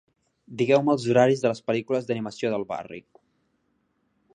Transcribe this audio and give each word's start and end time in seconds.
Digueu-me 0.61 0.91
els 0.93 1.05
horaris 1.11 1.45
de 1.45 1.51
les 1.53 1.61
pel·lícules 1.69 2.09
d'animació 2.09 2.53
del 2.55 2.69
barri. 2.73 3.05